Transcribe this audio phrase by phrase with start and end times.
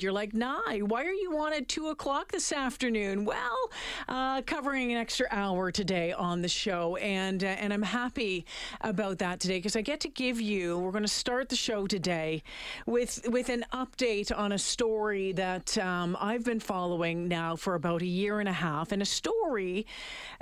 [0.00, 3.24] You're like, nah, why are you on at two o'clock this afternoon?
[3.24, 3.70] Well,
[4.08, 8.46] uh, covering an extra hour today on the show, and uh, and I'm happy
[8.82, 10.78] about that today because I get to give you.
[10.78, 12.44] We're going to start the show today
[12.86, 18.00] with with an update on a story that um, I've been following now for about
[18.00, 19.84] a year and a half, and a story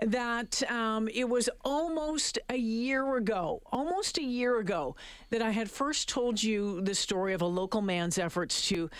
[0.02, 4.96] that um, it was almost a year ago, almost a year ago,
[5.30, 8.90] that I had first told you the story of a local man's efforts to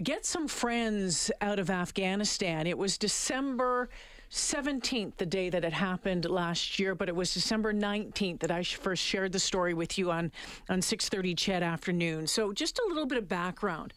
[0.00, 2.66] get some friends out of Afghanistan.
[2.66, 3.88] It was December
[4.30, 8.62] 17th, the day that it happened last year, but it was December 19th that I
[8.62, 10.32] first shared the story with you on,
[10.68, 12.26] on 6.30 CHED afternoon.
[12.26, 13.94] So just a little bit of background.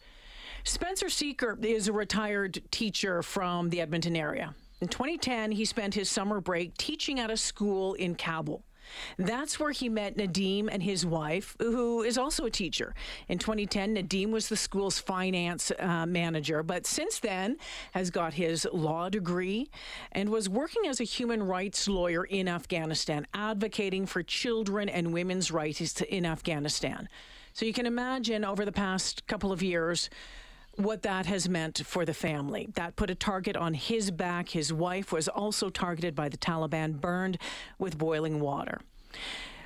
[0.64, 4.54] Spencer Sekyer is a retired teacher from the Edmonton area.
[4.80, 8.62] In 2010, he spent his summer break teaching at a school in Kabul.
[9.18, 12.94] That's where he met Nadim and his wife, who is also a teacher.
[13.28, 17.56] In 2010, Nadim was the school's finance uh, manager, but since then
[17.92, 19.70] has got his law degree
[20.12, 25.50] and was working as a human rights lawyer in Afghanistan, advocating for children and women's
[25.50, 27.08] rights in Afghanistan.
[27.52, 30.08] So you can imagine over the past couple of years,
[30.80, 32.68] what that has meant for the family.
[32.74, 34.48] That put a target on his back.
[34.48, 37.38] His wife was also targeted by the Taliban, burned
[37.78, 38.80] with boiling water.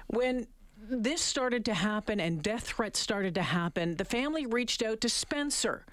[0.09, 5.01] When this started to happen and death threats started to happen, the family reached out
[5.03, 5.87] to Spencer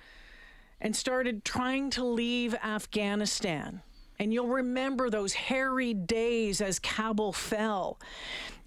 [0.82, 3.82] and started trying to leave Afghanistan.
[4.20, 8.00] And you'll remember those hairy days as Kabul fell.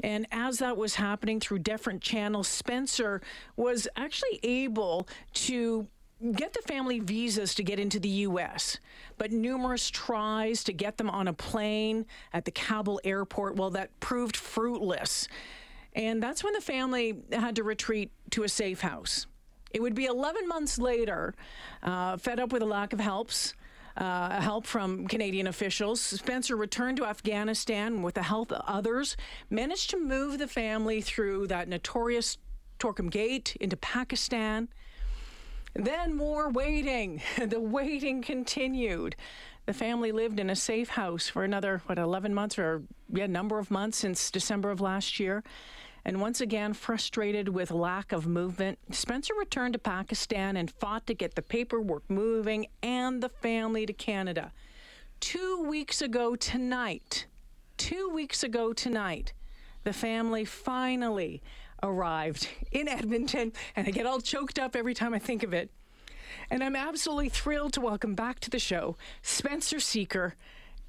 [0.00, 3.20] And as that was happening through different channels, Spencer
[3.56, 5.86] was actually able to
[6.32, 8.78] get the family visas to get into the U.S.,
[9.18, 13.98] but numerous tries to get them on a plane at the Kabul airport, well, that
[14.00, 15.28] proved fruitless.
[15.94, 19.26] And that's when the family had to retreat to a safe house.
[19.72, 21.34] It would be 11 months later,
[21.82, 23.54] uh, fed up with a lack of helps.
[23.96, 26.00] Uh, help from Canadian officials.
[26.00, 29.16] Spencer returned to Afghanistan with the help of others,
[29.50, 32.36] managed to move the family through that notorious
[32.80, 34.68] Torkham Gate into Pakistan.
[35.74, 37.20] Then more waiting.
[37.38, 39.16] the waiting continued.
[39.66, 43.58] The family lived in a safe house for another, what, 11 months or, yeah, number
[43.58, 45.42] of months since December of last year.
[46.04, 51.14] And once again, frustrated with lack of movement, Spencer returned to Pakistan and fought to
[51.14, 54.52] get the paperwork moving and the family to Canada.
[55.18, 57.24] Two weeks ago tonight,
[57.78, 59.32] two weeks ago tonight,
[59.84, 61.42] the family finally
[61.84, 65.70] arrived in Edmonton, and I get all choked up every time I think of it.
[66.50, 70.32] And I'm absolutely thrilled to welcome back to the show Spencer Sekyer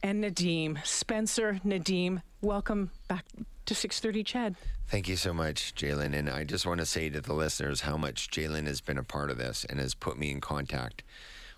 [0.02, 0.84] and Nadim.
[0.86, 3.26] Spencer, Nadim, welcome back
[3.66, 4.56] to 630 CHED.
[4.88, 6.16] Thank you so much, Jalen.
[6.16, 9.04] And I just want to say to the listeners how much Jalen has been a
[9.04, 11.04] part of this and has put me in contact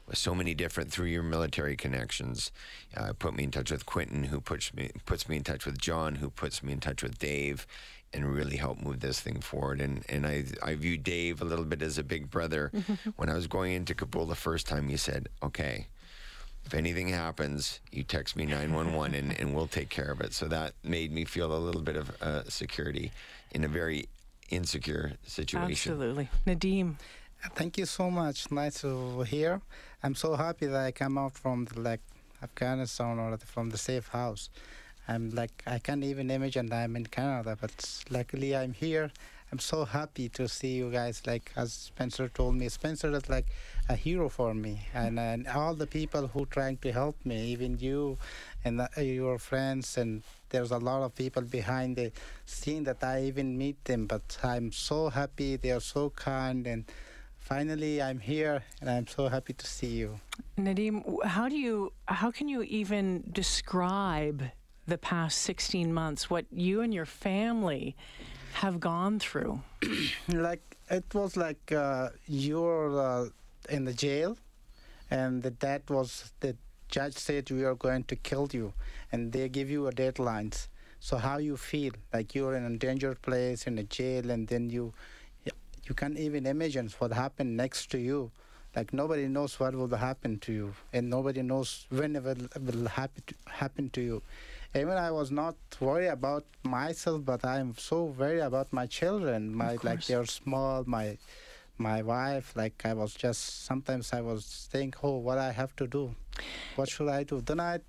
[0.08, 2.52] with so many different through your military connections.
[2.96, 5.78] Uh, put me in touch with Quentin, who puts me puts me in touch with
[5.78, 7.68] John, who puts me in touch with Dave,
[8.14, 9.82] and really help move this thing forward.
[9.82, 12.72] And and I I view Dave a little bit as a big brother.
[13.16, 15.88] when I was going into Kabul the first time, he said, "Okay."
[16.66, 20.34] If anything happens, you text me 911 and, and we'll take care of it.
[20.34, 23.14] So that made me feel a little bit of uh, security
[23.52, 24.10] in a very
[24.50, 25.94] insecure situation.
[25.94, 26.28] Absolutely.
[26.46, 26.96] Nadim.
[27.56, 28.52] Thank you so much.
[28.52, 29.62] Nice to hear.
[30.04, 32.02] I'm so happy that I come out from the, like
[32.44, 34.50] Afghanistan or from the safe house.
[35.08, 39.12] I'm like I can't even imagine I'm in Canada, but luckily I'm here.
[39.52, 41.22] I'm so happy to see you guys.
[41.26, 43.48] Like as Spencer told me, Spencer is like
[43.88, 47.78] a hero for me, and, and all the people who trying to help me, even
[47.80, 48.18] you
[48.66, 52.12] and the, your friends, and there's a lot of people behind the
[52.46, 54.06] scene that I even meet them.
[54.06, 55.56] But I'm so happy.
[55.56, 56.84] They are so kind and
[57.40, 60.20] finally I'm here and I'm so happy to see you.
[60.58, 64.44] Nadim, how do you how can you even describe
[64.88, 67.96] the past 16 months what you and your family
[68.54, 69.62] have gone through?
[70.30, 73.26] like it was like uh, you're uh,
[73.70, 74.38] in the jail
[75.12, 76.56] and the, that was the
[76.90, 78.74] judge said we are going to kill you
[79.12, 80.68] and they give you a deadlines
[81.00, 84.70] so how you feel like you're in a dangerous place in a jail and then
[84.70, 84.94] you
[85.88, 88.32] you can't even imagine what happened next to you.
[88.76, 92.88] Like nobody knows what will happen to you, and nobody knows when it will,
[93.48, 94.22] happen to you.
[94.78, 99.54] Even I was not worried about myself, but I'm so worried about my children.
[99.54, 100.84] My like they're small.
[100.86, 101.18] My
[101.78, 102.54] my wife.
[102.56, 106.16] Like I was just sometimes I was think, oh, what I have to do,
[106.76, 107.42] what should I do?
[107.42, 107.80] Then I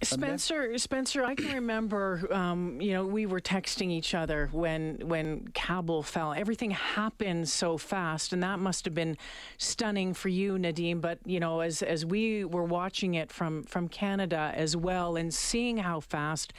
[0.00, 5.48] Spencer, Spencer, I can remember, um, you know, we were texting each other when when
[5.54, 6.32] Kabul fell.
[6.32, 9.16] Everything happened so fast, and that must have been
[9.56, 11.00] stunning for you, Nadim.
[11.00, 15.34] But you know, as as we were watching it from from Canada as well, and
[15.34, 16.52] seeing how fast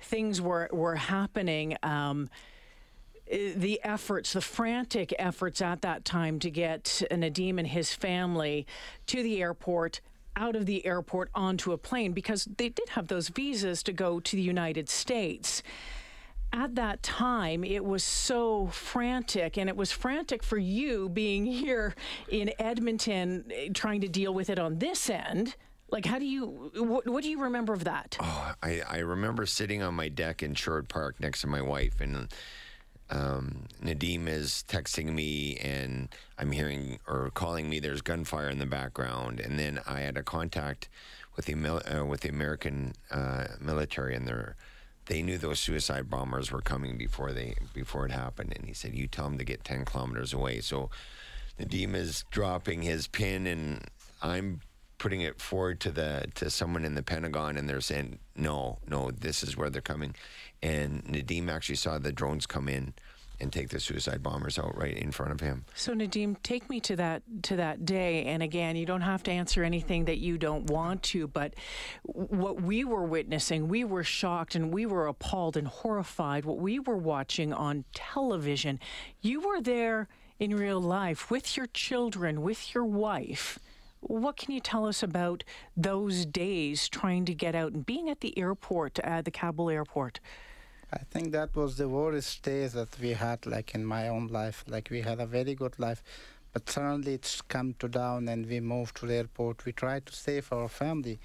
[0.00, 1.76] things were were happening.
[1.82, 2.28] Um,
[3.28, 8.66] the efforts, the frantic efforts at that time to get Nadim and his family
[9.06, 10.00] to the airport,
[10.36, 14.20] out of the airport onto a plane because they did have those visas to go
[14.20, 15.62] to the United States.
[16.52, 21.94] At that time, it was so frantic, and it was frantic for you being here
[22.28, 25.56] in Edmonton eh, trying to deal with it on this end.
[25.88, 28.16] Like, how do you, what, what do you remember of that?
[28.20, 32.00] Oh, I, I remember sitting on my deck in Sherwood Park next to my wife,
[32.00, 32.28] and
[33.10, 36.08] um, Nadim is texting me and
[36.38, 39.40] I'm hearing or calling me there's gunfire in the background.
[39.40, 40.88] And then I had a contact
[41.36, 44.56] with the, uh, with the American uh, military and they
[45.06, 48.52] they knew those suicide bombers were coming before they before it happened.
[48.56, 50.60] And he said, you tell them to get 10 kilometers away.
[50.60, 50.90] So
[51.60, 53.84] Nadim is dropping his pin and
[54.20, 54.60] I'm
[54.98, 59.10] putting it forward to the to someone in the Pentagon and they're saying, no, no,
[59.10, 60.14] this is where they're coming
[60.62, 62.94] and Nadim actually saw the drones come in
[63.38, 65.66] and take the suicide bombers out right in front of him.
[65.74, 68.24] So Nadim, take me to that to that day.
[68.24, 71.54] And again, you don't have to answer anything that you don't want to, but
[72.02, 76.46] what we were witnessing, we were shocked and we were appalled and horrified.
[76.46, 78.80] What we were watching on television,
[79.20, 80.08] you were there
[80.38, 83.58] in real life with your children, with your wife.
[84.00, 85.42] What can you tell us about
[85.76, 90.20] those days trying to get out and being at the airport, at the Kabul airport?
[90.92, 94.64] I think that was the worst days that we had, like in my own life.
[94.68, 96.02] Like we had a very good life,
[96.52, 99.64] but suddenly it's come to down, and we moved to the airport.
[99.64, 101.18] We tried to save our family,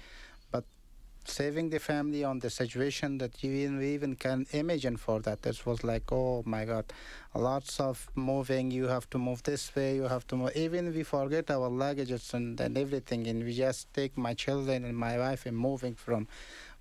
[1.24, 5.44] saving the family on the situation that you even, even can imagine for that.
[5.46, 6.92] It was like, oh my God,
[7.34, 8.70] lots of moving.
[8.70, 9.96] You have to move this way.
[9.96, 10.56] You have to move.
[10.56, 14.96] Even we forget our luggages and, and everything, and we just take my children and
[14.96, 16.28] my wife and moving from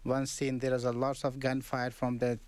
[0.04, 0.60] one scene.
[0.60, 2.40] There is a lots of gunfire from the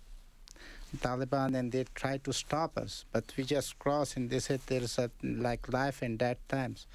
[0.98, 4.98] Taliban and they try to stop us, but we just cross and they said there's
[4.98, 6.86] a like life and death times.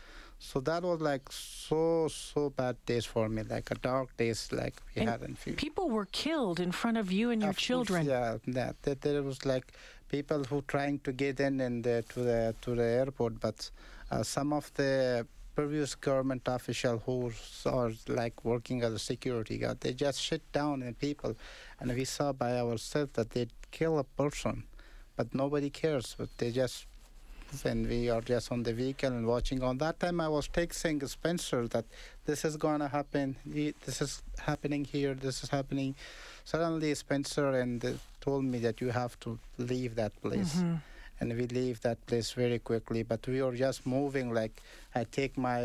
[0.42, 4.76] So that was like so so bad days for me, like a dark days like
[4.96, 5.56] we and hadn't feel.
[5.56, 8.06] People were killed in front of you and your Of course, children.
[8.08, 9.74] yeah, that, that there was like
[10.08, 13.70] people who trying to get in and uh, to the to the airport, but
[14.12, 17.32] uh, some of the previous government official who
[17.66, 21.36] are like working as a security guard, they just shut down the people,
[21.82, 24.64] and we saw by ourselves that they kill a person,
[25.18, 26.16] but nobody cares.
[26.18, 26.86] But they just
[27.64, 29.62] when we are just on the vehicle and watching.
[29.64, 31.86] On that time i was texting spencer that
[32.26, 33.36] this is going to happen
[33.86, 35.96] this is happening here this is happening.
[36.46, 37.92] Suddenly spencer and uh,
[38.22, 40.56] told me that you have to leave that place.
[40.56, 40.82] Mhm.
[41.22, 44.62] and we leave that place very quickly but we were just moving like
[45.00, 45.58] i take my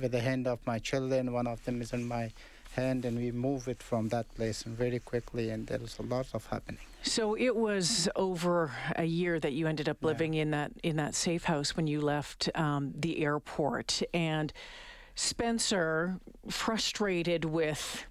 [0.00, 2.24] with the hand of my children one of them is in my
[2.78, 6.26] hand and we move it from that place very quickly and there was a lot
[6.34, 6.80] of happening.
[7.02, 11.14] So it was over a year that you ended up living in that in that
[11.14, 14.52] safe house when you left um, the airport, and
[15.14, 18.06] Spencer, frustrated with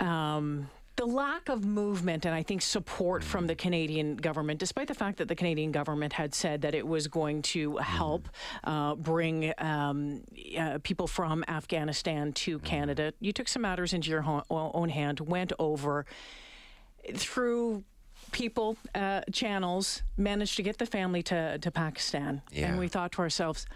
[0.00, 4.94] um, the lack of movement and I think support from the Canadian government, despite the
[4.94, 8.28] fact that the Canadian government had said that it was going to help
[8.62, 10.22] uh, bring um,
[10.58, 15.20] uh, people from Afghanistan to Canada, you took some matters into your ho- own hand,
[15.20, 16.06] went over
[17.14, 17.82] through
[18.30, 22.42] people, uh, channels, managed to get the family to, to Pakistan.
[22.52, 22.68] Yeah.
[22.68, 23.66] And we thought to ourselves,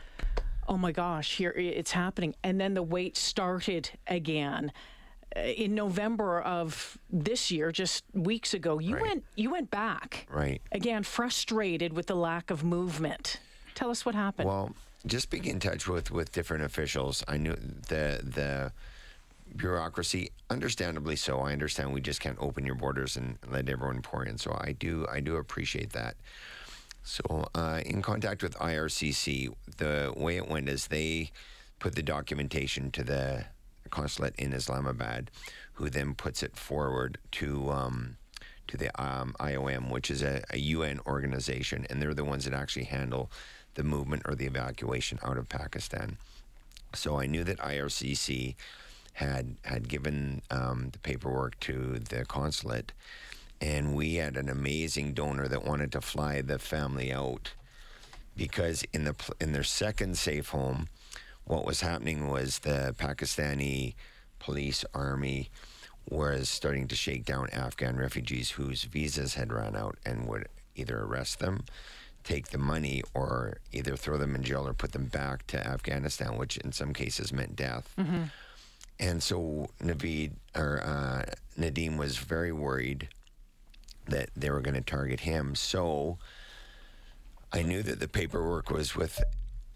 [0.68, 2.34] oh my gosh, here it's happening.
[2.44, 4.72] And then the wait started again.
[5.38, 9.02] Uh, In November of this year, just weeks ago, you Right.
[9.02, 10.60] went you went back Right.
[10.72, 13.38] again, frustrated with the lack of movement.
[13.74, 14.48] Tell us what happened.
[14.48, 14.74] Well,
[15.06, 18.72] just being in touch with, with different officials, I knew the the
[19.56, 21.40] bureaucracy, understandably so.
[21.40, 24.38] I understand we just can't open your borders and let everyone pour in.
[24.38, 26.16] So I do I do appreciate that.
[27.04, 31.30] So uh, in contact with IRCC, the way it went is they
[31.78, 33.46] put the documentation to the
[33.88, 35.30] consulate in Islamabad,
[35.74, 38.16] who then puts it forward to um,
[38.66, 42.54] to the um, IOM, which is a, a UN organization, and they're the ones that
[42.54, 43.30] actually handle
[43.74, 46.18] the movement or the evacuation out of Pakistan.
[46.94, 48.54] So I knew that IRCC
[49.14, 52.92] had had given um, the paperwork to the consulate,
[53.60, 57.52] and we had an amazing donor that wanted to fly the family out
[58.36, 60.88] because in the in their second safe home,
[61.48, 63.94] what was happening was the Pakistani
[64.38, 65.50] police army
[66.08, 71.00] was starting to shake down Afghan refugees whose visas had run out and would either
[71.00, 71.64] arrest them,
[72.22, 76.36] take the money, or either throw them in jail or put them back to Afghanistan,
[76.36, 77.94] which in some cases meant death.
[79.00, 81.24] And so Naveed or uh,
[81.58, 83.08] Nadim was very worried
[84.06, 85.54] that they were going to target him.
[85.54, 86.18] So
[87.52, 89.22] I knew that the paperwork was with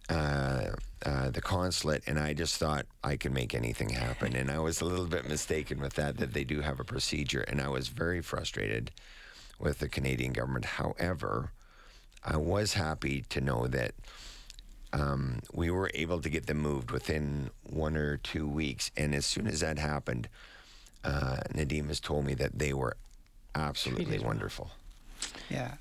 [0.08, 0.70] uh,
[1.04, 4.36] uh, the consulate, and I just thought I could make anything happen.
[4.36, 7.42] And I was a little bit mistaken with that, that they do have a procedure.
[7.42, 8.90] And I was very frustrated
[9.58, 10.64] with the Canadian government.
[10.64, 11.52] However,
[12.24, 13.94] I was happy to know that
[14.92, 18.90] um, we were able to get them moved within one or two weeks.
[18.96, 20.28] And as soon as that happened,
[21.04, 22.96] uh, Nadim has told me that they were
[23.54, 24.70] absolutely wonderful.
[25.50, 25.74] Yeah,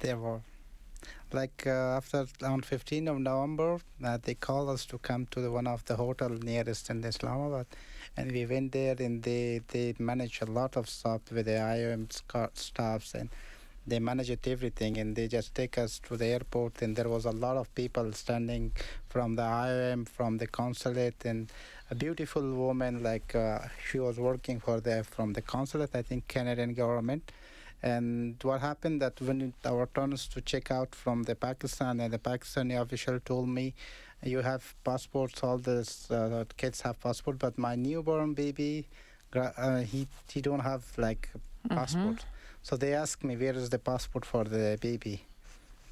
[0.00, 0.40] they were.
[1.32, 5.50] Like uh, after on 15th of November, uh, they called us to come to the,
[5.50, 7.66] one of the hotel nearest in Islamabad,
[8.16, 12.10] and we went there and they they manage a lot of stuff with the IOM
[12.54, 13.28] staffs and
[13.86, 14.98] they managed everything.
[14.98, 18.12] And they just take us to the airport and there was a lot of people
[18.12, 18.72] standing
[19.08, 21.52] from the IOM from the consulate and
[21.92, 26.26] a beautiful woman like uh, she was working for the from the consulate I think
[26.26, 27.32] Canadian government
[27.82, 32.18] and what happened that when our turns to check out from the Pakistan and the
[32.18, 33.74] Pakistani official told me
[34.22, 35.78] you have passports all the
[36.10, 38.86] uh, kids have passport but my newborn baby
[39.34, 41.28] uh, he he don't have like
[41.64, 42.24] a passport.
[42.62, 45.24] So they asked me where is the passport for the baby?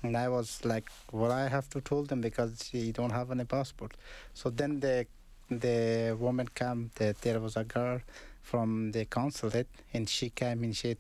[0.03, 3.45] And I was like well I have to tell them because he don't have any
[3.45, 3.93] passport.
[4.35, 5.07] So then the
[5.51, 8.01] the woman came that there was a girl
[8.49, 10.91] from the consulate and she came and she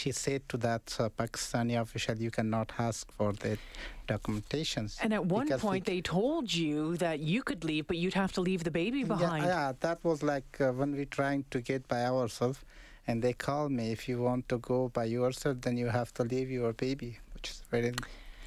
[0.00, 3.58] she said to that uh, Pakistani official you cannot ask for the
[4.12, 8.18] documentations And at one we point, they told you that you could leave, but you'd
[8.24, 9.44] have to leave the baby behind.
[9.44, 12.58] Yeah, yeah, that was like uh, when we trying to get by ourselves,
[13.06, 13.84] and they called me.
[13.96, 17.46] If you want to go by yourself, then you have to leave your baby, which
[17.52, 17.92] is very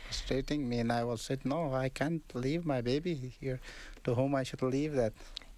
[0.06, 0.80] frustrating me.
[0.84, 3.60] And I was said, no, I can't leave my baby here.
[4.06, 5.14] To whom I should leave that?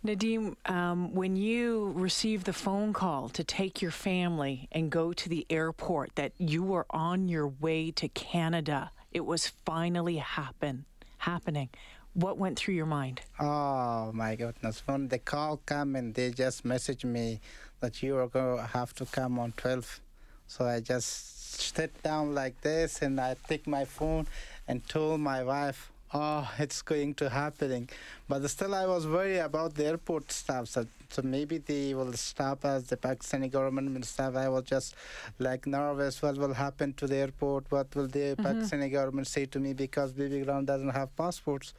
[0.05, 5.27] Nadim, um, when you received the phone call to take your family and go to
[5.27, 10.85] the airport, that you were on your way to Canada, it was finally happen
[11.17, 11.67] happening.
[12.13, 13.21] What went through your mind?
[13.39, 14.81] Oh my goodness!
[14.85, 17.41] When the call came and they just messaged me
[17.81, 19.99] that you are going to have to come on 12,
[20.47, 24.27] so I just sit down like this and I take my phone
[24.65, 27.89] and told my wife, "Oh, it's going to happening,"
[28.27, 30.67] but still I was worried about the airport staff.
[30.67, 32.83] So, so maybe they will stop us.
[32.83, 34.35] The Pakistani government will stop.
[34.35, 34.95] I was just
[35.39, 36.21] like nervous.
[36.21, 37.71] What will happen to the airport?
[37.71, 38.45] What will the mm-hmm.
[38.45, 41.73] Pakistani government say to me because Bibi Ground doesn't have passports?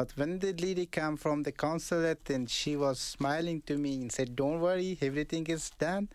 [0.00, 4.10] But when the lady came from the consulate and she was smiling to me and
[4.10, 6.08] said, Don't worry, everything is done.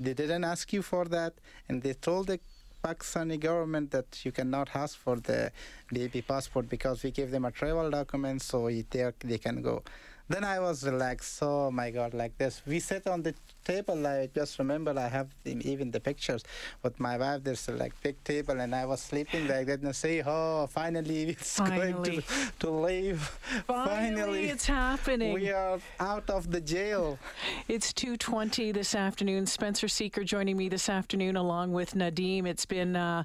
[0.00, 1.34] They didn't ask you for that.
[1.68, 2.40] And they told the
[2.86, 5.50] Pakistani government that you cannot ask for the
[5.92, 9.82] baby passport because we give them a travel document so they, they can go.
[10.28, 11.38] Then I was relaxed.
[11.42, 12.60] Oh my God, like this.
[12.66, 14.06] We sat on the table.
[14.06, 16.42] I just remember I have even the pictures
[16.82, 17.44] with my wife.
[17.44, 19.80] There's a like big table, and I was sleeping like that.
[19.80, 21.92] And I say, oh, finally it's Finally.
[21.92, 22.22] going to
[22.60, 23.20] to leave.
[23.66, 25.32] Finally, it's happening.
[25.32, 27.18] we are out of the jail.
[27.68, 29.46] It's 2:20 this afternoon.
[29.46, 32.46] Spencer Sekyer joining me this afternoon, along with Nadim.
[32.46, 33.24] It's been uh,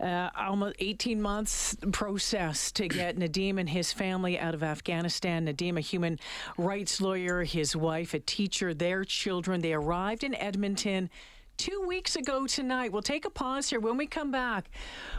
[0.00, 5.46] uh, almost 18 months process to get Nadim and his family out of Afghanistan.
[5.46, 6.18] Nadim, a human
[6.56, 9.60] rights lawyer, his wife, a teacher, their children.
[9.60, 11.10] They arrived in Edmonton.
[11.56, 12.90] Two weeks ago tonight.
[12.90, 13.80] We'll take a pause here.
[13.80, 14.70] When we come back,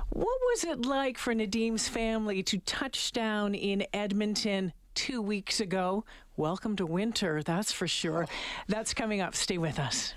[0.09, 6.03] what was it like for Nadim's family to touch down in Edmonton two weeks ago?
[6.37, 8.27] Welcome to winter, that's for sure.
[8.67, 9.35] That's coming up.
[9.35, 10.15] Stay with us.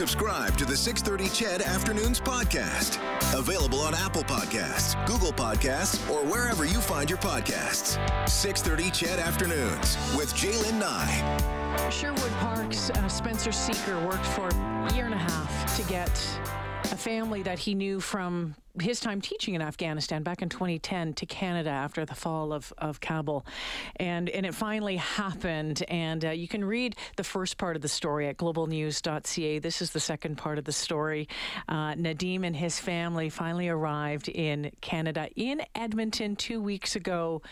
[0.00, 2.98] Subscribe to the 630 Ched Afternoons podcast.
[3.38, 7.98] Available on Apple Podcasts, Google Podcasts, or wherever you find your podcasts.
[8.26, 11.90] 630 Ched Afternoons with Jalen Nye.
[11.90, 16.08] Sherwood Park's uh, Spencer Sekyer worked for a year and a half to get
[16.84, 21.26] a family that he knew from his time teaching in Afghanistan back in 2010 to
[21.26, 23.44] Canada after the fall of, of Kabul.
[23.96, 25.84] And, and it finally happened.
[25.88, 29.58] And uh, you can read the first part of the story at globalnews.ca.
[29.58, 31.28] This is the second part of the story.
[31.68, 37.42] Uh, Nadim and his family finally arrived in Canada, in Edmonton, two weeks ago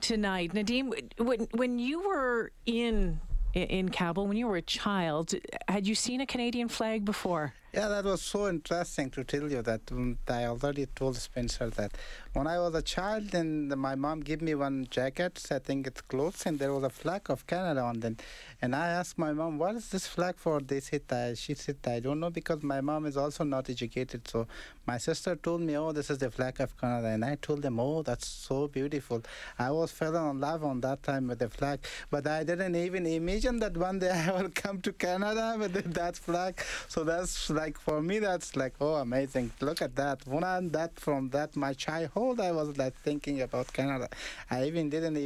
[0.00, 0.52] tonight.
[0.52, 3.20] Nadim, when, when you were in
[3.52, 5.34] in Kabul when you were a child.
[5.68, 7.52] Had you seen a Canadian flag before?
[7.72, 11.92] Yeah, that was so interesting to tell you that um, I already told Spencer that
[12.32, 16.00] when I was a child and my mom gave me one jacket, I think it's
[16.00, 18.16] clothes, and there was a flag of Canada on them.
[18.60, 20.60] And I asked my mom, what is this flag for?
[20.60, 24.26] They said, uh, she said, I don't know because my mom is also not educated.
[24.26, 24.48] So
[24.86, 27.08] my sister told me, oh, this is the flag of Canada.
[27.08, 29.22] And I told them, oh, that's so beautiful.
[29.58, 33.06] I was fell in love on that time with the flag, but I didn't even
[33.06, 36.60] imagine that one day I will come to Canada with that flag.
[36.88, 39.52] So that's like, for me, that's like, oh, amazing.
[39.60, 40.26] Look at that.
[40.26, 44.08] I that from that, my childhood, I was like thinking about Canada.
[44.50, 45.18] I even didn't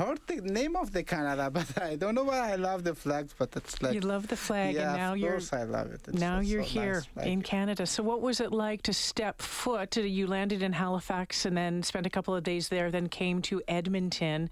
[0.00, 3.34] heard the name of the Canada, but I don't know why I love the flags,
[3.36, 5.92] but it's like you love the flag, yeah, and now of you're course I love
[5.92, 6.00] it.
[6.08, 7.86] It's now you're so here nice in Canada.
[7.86, 9.96] So, what was it like to step foot?
[9.96, 13.62] You landed in Halifax and then spent a couple of days there, then came to
[13.68, 14.50] Edmonton.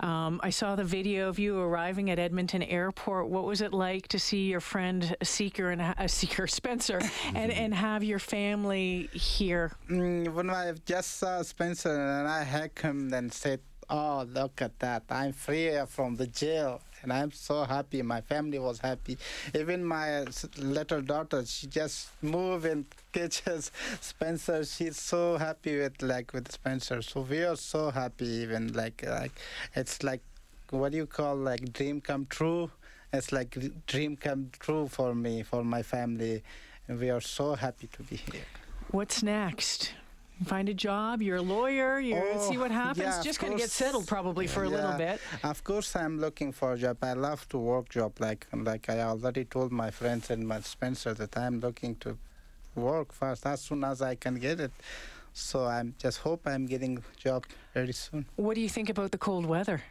[0.00, 3.28] Um, I saw the video of you arriving at Edmonton Airport.
[3.28, 7.00] What was it like to see your friend Sekyer and uh, Sekyer Spencer
[7.34, 9.72] and and have your family here?
[9.90, 14.78] Mm, when I just saw Spencer and I hugged him and said, "Oh, look at
[14.80, 15.04] that!
[15.10, 18.02] I'm free from the jail." And I'm so happy.
[18.02, 19.18] My family was happy.
[19.54, 20.24] Even my
[20.56, 24.64] little daughter, she just moved and catches Spencer.
[24.64, 27.02] She's so happy with like with Spencer.
[27.02, 28.26] So we are so happy.
[28.26, 29.32] Even like like
[29.74, 30.22] it's like
[30.70, 32.70] what do you call like dream come true?
[33.12, 36.42] It's like dream come true for me, for my family,
[36.86, 38.44] and we are so happy to be here.
[38.90, 39.92] What's next?
[40.44, 41.20] Find a job.
[41.22, 41.98] You're a lawyer.
[41.98, 42.98] You Oh, see what oh, happens.
[43.16, 45.20] yeah, Just kind of get settled, probably for a little bit.
[45.42, 46.98] Of course, I'm looking for a job.
[47.02, 48.12] I love to work job.
[48.20, 52.16] Like like I already told my friends and my Spencer that I'm looking to
[52.76, 54.72] work fast as soon as I can get it.
[55.32, 58.24] So I'm just hope I'm getting job very soon.
[58.36, 59.82] What do you think about the cold weather?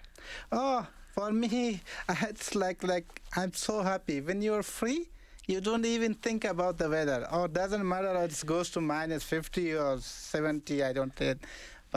[0.52, 5.10] Oh, for me, it's like like I'm so happy when you're free.
[5.48, 7.26] You don't even think about the weather.
[7.32, 8.14] Oh, doesn't matter.
[8.22, 10.84] It goes to minus 50 or 70.
[10.84, 11.36] I don't care.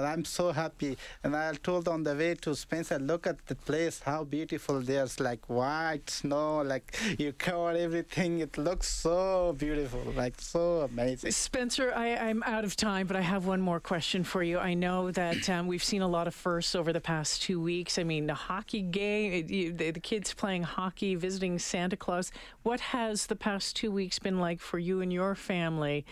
[0.00, 0.96] But I'm so happy.
[1.22, 5.20] And I told on the way to Spencer, look at the place, how beautiful there's
[5.20, 8.40] like white snow, like you cover everything.
[8.40, 11.32] It looks so beautiful, like so amazing.
[11.32, 14.58] Spencer, I, I'm out of time, but I have one more question for you.
[14.58, 17.98] I know that um, we've seen a lot of firsts over the past two weeks.
[17.98, 22.32] I mean, the hockey game, the, the kids playing hockey, visiting Santa Claus.
[22.62, 26.06] What has the past two weeks been like for you and your family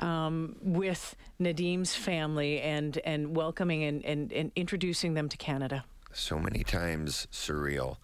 [0.00, 5.84] um, with Nadim's family and, and welcoming and, and, and introducing them to Canada?
[6.12, 7.96] so many times surreal.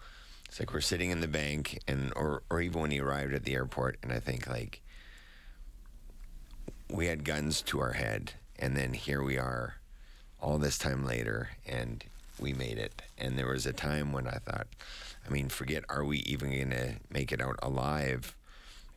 [0.47, 3.43] It's like we're sitting in the bank, and or or even when he arrived at
[3.43, 4.81] the airport, and I think like
[6.89, 9.75] we had guns to our head, and then here we are,
[10.39, 12.03] all this time later, and
[12.39, 13.01] we made it.
[13.17, 14.67] And there was a time when I thought,
[15.27, 18.35] I mean, forget, are we even gonna make it out alive?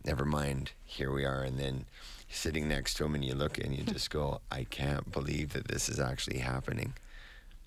[0.04, 1.86] Never mind, here we are, and then.
[2.30, 5.68] Sitting next to him, and you look and you just go, I can't believe that
[5.68, 6.92] this is actually happening.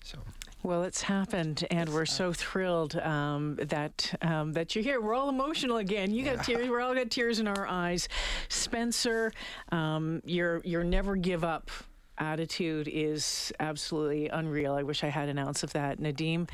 [0.04, 0.18] So,
[0.62, 5.00] Well, it's happened, and we're so thrilled um, that um, that you're here.
[5.00, 6.12] We're all emotional again.
[6.12, 6.68] You got tears.
[6.68, 8.08] We're all got tears in our eyes.
[8.48, 9.32] Spencer,
[9.70, 11.70] um, your your never give up
[12.18, 14.74] attitude is absolutely unreal.
[14.74, 15.98] I wish I had an ounce of that.
[15.98, 16.48] Nadim,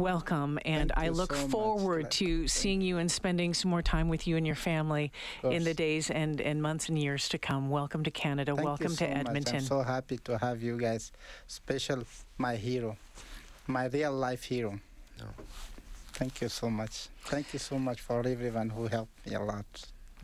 [0.00, 2.10] welcome, and Thank I look so forward Claire.
[2.10, 5.12] to seeing you and spending some more time with you and your family
[5.44, 7.70] in the days and, and months and years to come.
[7.70, 8.54] Welcome to Canada.
[8.54, 9.26] Thank welcome you so to much.
[9.26, 9.56] Edmonton.
[9.56, 11.12] I'm so happy to have you guys.
[11.46, 12.02] Special,
[12.38, 12.96] my hero,
[13.66, 14.80] my real life hero.
[15.18, 15.26] No.
[16.14, 17.08] Thank you so much.
[17.24, 19.66] Thank you so much for everyone who helped me a lot.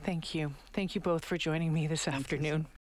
[0.05, 0.55] Thank you.
[0.73, 2.67] Thank you both for joining me this Thank afternoon.